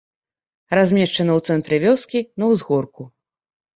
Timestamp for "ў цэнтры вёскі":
1.35-2.19